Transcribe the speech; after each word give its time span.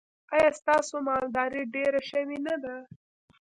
ایا 0.33 0.49
ستاسو 0.59 0.95
مالداري 1.07 1.63
ډیره 1.75 2.01
شوې 2.09 2.37
نه 2.47 2.55
ده؟ 2.63 2.75